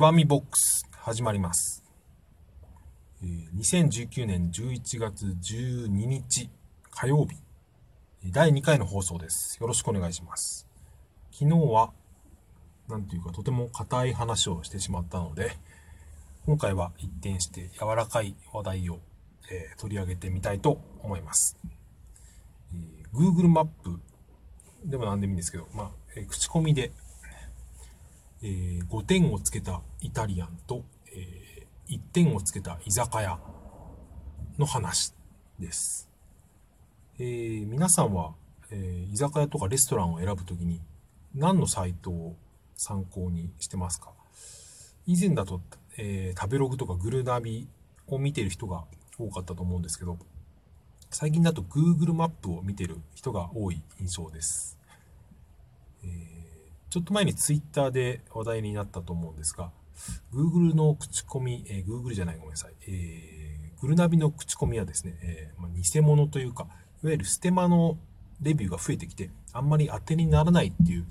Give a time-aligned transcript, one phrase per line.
[0.00, 1.82] 岩見ボックス始まります。
[3.20, 6.48] えー2019年11月12日
[6.88, 7.36] 火曜日、
[8.30, 9.58] 第2回の放送です。
[9.60, 10.68] よろしくお願いします。
[11.32, 11.90] 昨日は、
[12.88, 15.56] なんというかとても硬い話をしてしまったので、
[16.46, 19.00] 今回は一転して柔らかい話題を、
[19.50, 21.58] えー取り上げてみたいと思います。
[22.72, 23.98] えー Google マップ
[24.84, 26.92] でも何でもいいんですけど、まあ、えー口コミで、
[28.42, 33.38] えー5点をつけたイタリアンと、えー1点をつけた居酒屋
[34.58, 35.14] の話
[35.58, 36.08] です。
[37.18, 38.34] えー皆さんは、
[38.70, 40.80] えー居酒屋とかレストランを選ぶときに
[41.34, 42.36] 何のサイトを
[42.76, 44.12] 参考にしてますか？
[45.06, 45.60] 以前だと、
[45.96, 47.68] えー食べログとかグルナビ
[48.06, 48.84] を見てる人が
[49.18, 50.16] 多かったと思うんですけど、
[51.10, 54.78] 最近だと Google マップを見てる人が多い印象です。
[56.04, 56.37] えー
[56.90, 59.70] ちょっと前に Twitter で話題になったと思うんですが、
[60.32, 66.66] Google の口コミ、えー Google じゃないごめんなさい、えーグルナビの口コミはですね、えーまあ、偽物というか、
[67.04, 67.96] いわゆるステマの
[68.42, 71.06] レビューが増えてきて、あんまり当てにならないっていう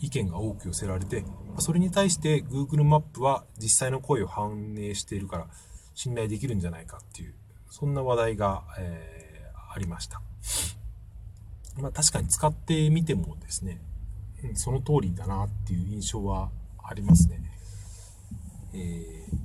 [0.00, 1.24] 意見が多く寄せられて、
[1.58, 5.48] それに対して Google マップは実際の声を反映しているから
[5.94, 7.34] 信頼できるんじゃないかっていう、
[7.70, 9.22] そんな話題が、えー
[9.74, 10.20] ありました。
[11.78, 13.80] まあ確かに使ってみてもですね、
[14.44, 16.50] うんその通りだなっていう印象は
[16.82, 17.40] ありますね。
[18.74, 19.42] えー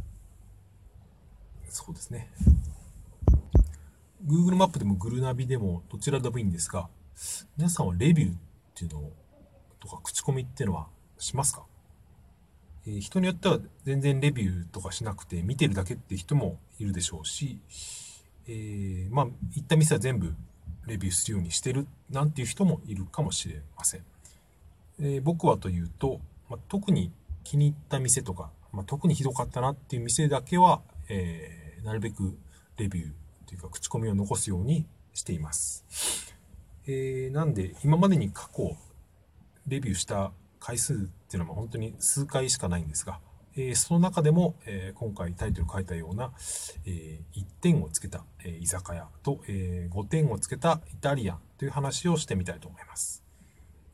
[1.69, 2.27] そうですね。
[4.25, 6.89] Google マップでもグルナビでもどちらでもいいんですが、
[7.55, 8.35] 皆さんはレビューっ
[8.73, 9.09] ていうの
[9.79, 10.87] とか口コミっていうのは
[11.19, 11.63] しますか、
[12.87, 17.59] えー人によっては全然レビューとかしなくて見てるだけって人もいるでしょうし、
[18.47, 20.33] えーまあ行った店は全部
[20.87, 24.01] レビューするようにしてるなんていう人もいるかもしれません。
[24.99, 26.19] えー僕はというと、
[26.49, 27.11] まあ、特に
[27.43, 32.37] 気に入った店とか、まあ、特にひどかったなっていう店だけは、えーなるべく
[32.75, 33.11] レビュー
[33.47, 35.85] というか口コミを残すようにしています。
[36.85, 38.75] えーなんで今までに過去
[39.67, 40.97] レビューした回数っ
[41.29, 43.19] ていうのは本当に数回しかないんですが、
[43.55, 46.31] えーその中でも、えー今回タイトル書いたような、
[46.85, 53.26] えー1点をつけた、え居酒屋と、え5点をつけたイタリアンという話をしてみたいと思います。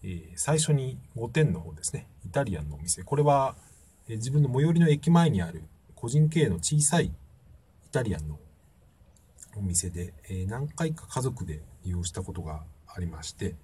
[0.04, 3.04] え最初に5点の方ですね、イタリアンのお店。
[3.04, 3.56] これは、
[4.10, 5.64] え自分の最寄りの駅前にある
[5.96, 7.12] 個人経営の小さいイ
[7.92, 8.38] タリアンの
[9.56, 13.56] お店で、え何回か家族で利用したことがありまして、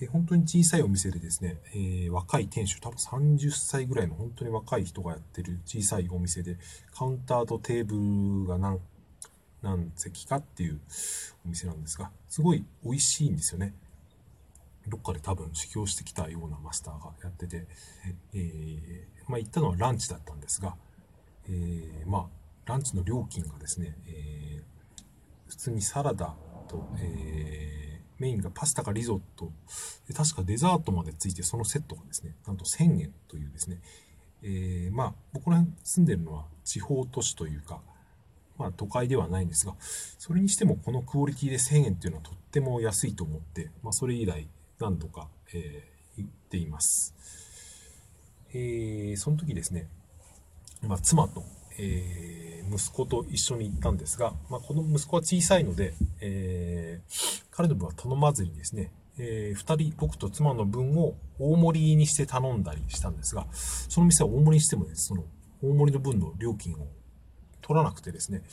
[0.00, 6.56] え本当に小さいお店でですね、えー若い店主、多分30歳ぐらいの本当に若い人がやってる小さいお店で、
[6.92, 8.80] カウンターとテーブルが何
[9.62, 10.80] 何席かっていう
[11.46, 13.72] お店なんですが、すごい美味しいんですよね。
[14.88, 17.66] どっかで多分修行してきたようなマスターがやってて、
[18.34, 20.74] えーまあ行ったのはランチだったんですが、
[21.48, 22.24] えーまあ
[22.66, 24.74] ランチの料金がですね、えー
[25.46, 26.34] 普通にサラダ
[26.68, 29.52] と、えメインがパスタかリゾット
[30.08, 33.78] で確かデザートまでついてそのセットがですねなんと1000円というですね、
[34.42, 37.80] えまあ僕ら住んでるのは地方都市というか
[38.58, 44.48] まあ都会ではないんですがそれにしてもこのクオリティで1000円っていうのはとっても安いと思って、まあ、それ以来
[44.84, 47.12] 何度か、えー言っています、
[48.52, 49.88] えーその時ですね
[50.86, 51.42] まあ、妻と、
[51.78, 65.24] えー息子と一緒に行ったんですが、まあ、この息子は小さいので、えー彼の分は頼まずにですね、え2人、僕と妻の分を大盛りにして頼んだりしたんですが、その店は大盛りにしてもです、その
[65.62, 66.88] 大盛りの分の料金を
[67.60, 68.44] 取らなくてですね、ま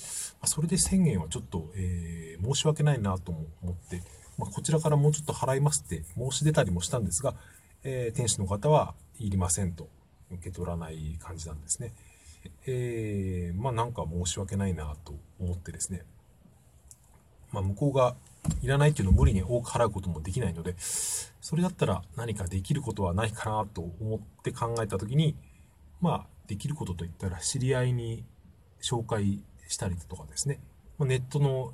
[0.42, 4.02] あそれで1000円はちょっと、えー申し訳ないなとも思って、
[4.42, 7.36] まあ、こちらからもうちょっと払いますって申し出たりもしたんですが、
[7.84, 9.88] えー店主の方はいりませんと
[10.32, 11.94] 受け取らない感じなんですね。
[12.66, 16.02] えーまあなんか申し訳ないなと思ってですね、
[17.52, 18.16] まあ向こうが
[18.64, 25.36] いらないっていうのを無理に多く払うこともできないので、それだったら何かできることはないかなと思って考えたときに、
[26.02, 28.24] まあできることといったら知り合いに
[28.82, 30.60] 紹介したりとかですね、
[30.98, 31.74] まネットの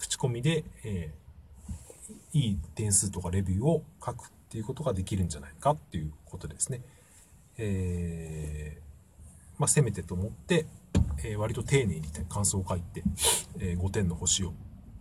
[0.00, 1.23] 口コミで、えー
[2.32, 6.80] いい点数とかレビューを書くっていうことができるんじゃないかっていうことですね。
[7.56, 8.84] えー
[9.58, 10.66] まあ、せめてと思って、
[11.24, 13.02] えー割と丁寧に感想を書いて、
[13.58, 14.52] えー5点の星を、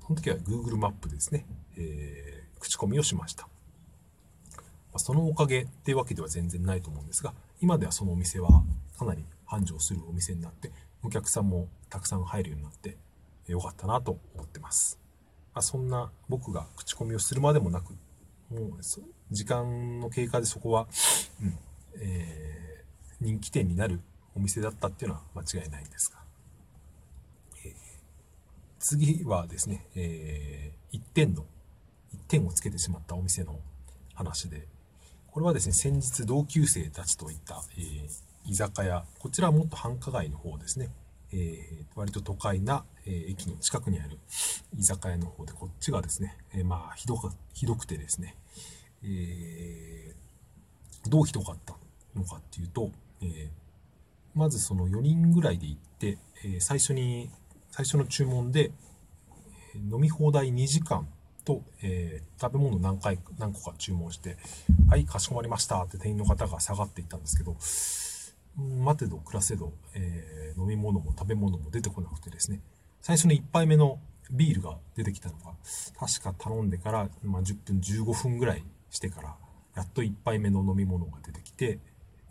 [0.06, 1.46] その時は Google マップですね、
[1.78, 3.48] え口コミをしました。
[4.94, 8.64] まそのおかげっていうわけでは全然ないと思うんですが、今ではそのお店は
[8.98, 10.72] かなり繁盛するお店になって、
[11.04, 12.98] お客さんもたくさん入るようになって、
[13.48, 15.03] よかったなと思ってます。
[15.54, 17.92] まあ、そんな僕が口コミをするまでもなく、
[18.52, 18.80] もう
[19.32, 20.88] 時間の経過でそこは、
[21.42, 21.58] うん
[22.02, 22.54] えー
[23.24, 24.02] 人気店になる
[24.36, 26.18] お店だったっていうのは間違いないんですが、
[27.66, 27.74] え、
[28.80, 31.44] 次はですね、えー、1点の
[32.14, 33.60] 1点をつけてしまったお店の
[34.14, 34.68] 話で
[35.32, 38.08] これはですね先日同級生たちといった、えー、
[38.46, 40.90] 居酒屋こちらはもっと繁華街の方ですね。
[41.34, 44.20] えー、割と都会な、えー、駅の近くにある
[44.78, 48.36] 居酒屋の方で、こっちがですね、えー、まあひどく、ひどくてですね、
[49.06, 50.16] え
[51.10, 51.76] どうひどかった
[52.16, 52.92] のかっていうと、
[53.22, 53.50] え
[54.34, 57.30] まずその4人ぐらいで行って、え最初に、
[57.72, 58.72] 最初の注文で、
[59.76, 61.08] 飲み放題2時間
[61.44, 64.38] と、え、食べ物何回、何個か注文して、
[64.90, 67.56] はい、かしこまりましたって店員の方が下がっていったんですけど、
[68.58, 72.60] 待てど暮らせど、えー、飲み物も食べ物も出てこなくてですね、
[73.02, 74.00] 最初の1杯目の
[74.32, 75.54] ビールが出てきたのが、
[76.00, 79.36] 確か頼んでから、まあ、10分15分ぐらいしてから、
[79.76, 81.80] やっと1杯目の飲み物が出てきて、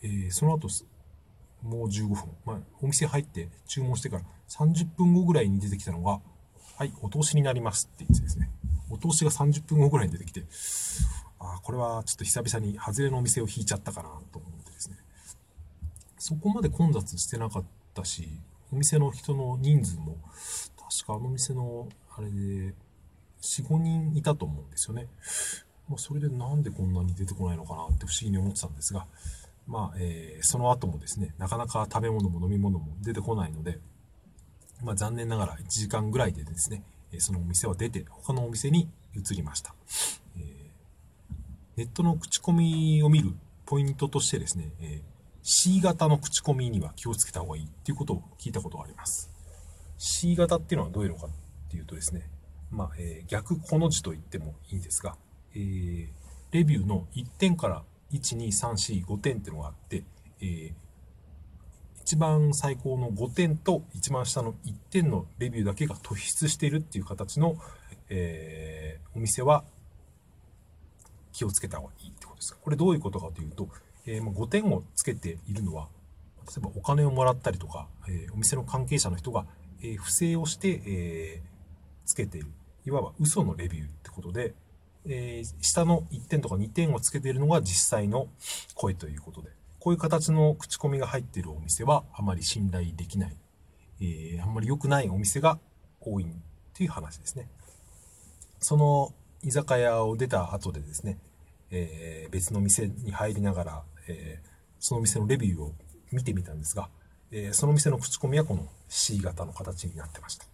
[0.02, 0.68] えー、その後、
[1.62, 6.20] もう15分、まあ、お店入って注文してから30分後ぐらいに出てきたのが、
[6.76, 8.50] はい、お通しになりますって言ってですね、
[8.90, 10.44] お通しが30分後ぐらいに出てきて、
[11.38, 14.46] ああ、これはちょっと久々に外れのお店を引いちゃったかなと思、
[16.22, 17.64] そこまで混雑してなかっ
[17.94, 18.28] たし、
[18.72, 20.16] お店の人の人数も、
[20.76, 22.74] 確かあの店の、あれで、
[23.40, 25.08] 4、5人いたと思うんですよね。
[25.88, 29.04] まあ、それでなんでこんなに出てこないのかなって不思議に思ってたんですが、
[29.66, 33.80] まあ、えー、その後もですね、なかなか食べ物も飲み物も出てこないので、
[34.80, 36.84] まあ、残念ながら1時間ぐらいでですね、
[37.18, 39.74] そのお店は出て、他のお店に移りました。
[40.36, 40.44] えー、
[41.78, 43.34] ネットの口コミを見る
[43.66, 49.30] ポイントとしてですね、えー C 型の口コミには気をつけた方がいいっていうことを聞いたことがあります。
[49.98, 51.30] C 型っていうのはどういうのかっ
[51.70, 52.28] ていうとですね、
[52.70, 55.16] まあ、えー、逆この字と言ってもいいんですが、
[55.54, 56.08] えー、
[56.52, 60.04] レビューの1点から1、2、3、4、5点っていうのがあって、
[60.40, 60.72] えー、
[62.02, 67.56] 一番最高の5点と一番下の1点のレビューだけが突出しているっていう形の、
[68.08, 69.64] えー、お店は
[71.32, 72.56] 気をつけた方がいいってことです。
[72.56, 73.68] これどういうことかというと、
[74.06, 75.88] えー、5点をつけているのは、
[76.46, 79.46] 例えばお金をもらったりとか、えー、お店の関係者の人が、
[79.82, 81.42] えー、不正をして、え
[82.04, 82.48] つけている。
[82.84, 84.54] いわば嘘のレビューってことで、
[85.06, 88.28] え下の1点とか2点をつけているのが実際の
[88.74, 93.36] 声ということで、こういう形の口コミが入っているお店はあまり信頼できない、
[94.00, 95.58] えあんまり良くないお店が
[96.00, 96.26] 多いっ
[96.74, 97.48] ていう話ですね。
[98.58, 99.12] その
[99.42, 101.18] 居酒屋を出た後でですね、
[101.70, 105.72] え別の店に入りながら、えー、その店のレビューを
[106.10, 106.88] 見てみたんですが、
[107.30, 110.46] えー、その店の口コミはこの C 型の形になってました。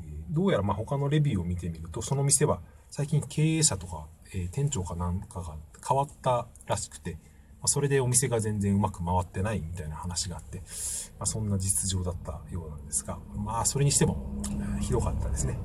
[0.00, 2.60] え、どうやらま他のレビューを見てみると、その店は
[2.90, 5.54] 最近経営者とか、え店長かなんかが
[5.86, 7.18] 変わったらしくて、
[7.60, 14.42] ま、それでお店が全然うまく回ってないみたいな話があって、まあ、そんな実情だったようなんですが、まあそれにしても、
[14.80, 15.58] ひどかったですね。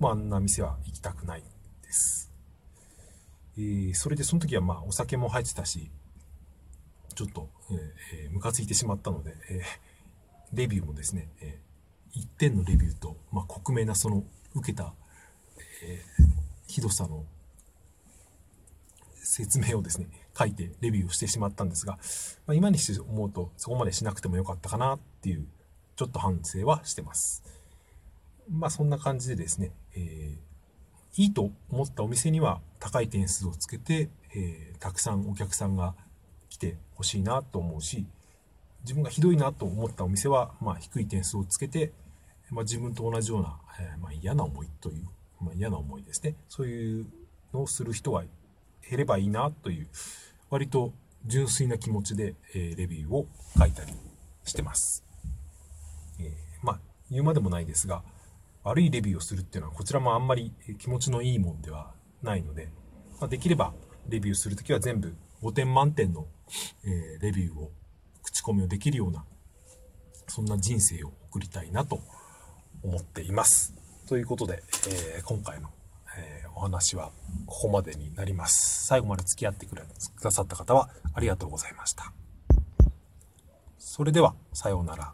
[0.00, 1.42] まああんな店は行きたくない
[1.82, 2.31] です。
[3.56, 5.90] えー、それでその時はまあお酒も入ってたし、
[7.14, 7.48] ちょっと、
[8.12, 14.24] えー、ムカついてしまったので、えー、レビューもですね、えー、1点のレビューと、まあ、克明なその
[14.54, 14.94] 受けた、
[15.84, 16.02] え、
[16.66, 17.24] ひどさの
[19.16, 21.98] 説明をですね、書いてレビューをしてしまったんですが、
[22.46, 25.46] まあ、今にして思うとそこまでしなくてもよかったかなっていう、
[25.96, 27.44] ちょっと反省はしてます。
[28.50, 30.51] まあそんな感じでですね、えー
[31.16, 35.94] いいと思ったお店には高い点数をつけて、えー、たくさんお客さんが
[36.48, 38.06] 来てほしいなと思うし
[38.84, 41.92] 自分がひどいなと思ったお店は、まあ、低い点数をつけて、
[42.50, 45.06] まあ、自分と同じような、えー、まあ、嫌な思いという、
[45.40, 46.34] ま、嫌な思いですね。
[46.48, 47.06] そういう
[47.52, 48.24] のをする人は
[48.88, 49.88] 減ればいいなという
[50.50, 50.92] 割と
[51.26, 53.26] 純粋な気持ちで、えー、レビューを
[53.56, 53.92] 書いたり
[54.44, 55.04] してます、
[56.18, 58.02] え、まあ言うまでもないですが
[58.64, 61.92] 悪いレビューをするっていうのはこちらもあんまり気持ちのいいもんでは
[62.22, 62.68] ないので、
[63.20, 63.72] まあ、できれば
[64.08, 66.26] レビューするときは全部5点満点の、
[66.84, 67.70] え、レビューを
[68.22, 69.24] 口コミをできるような
[70.28, 72.00] そんな人生を送りたいなと
[72.82, 73.74] 思っています。
[74.08, 75.70] ということで、えー、今回の、
[76.16, 77.10] えー、お話は
[77.46, 78.86] ここまでになります。
[78.86, 82.12] 最後まで付き合ってくださった方はありがとうございました。
[83.78, 85.12] それでは、さようなら。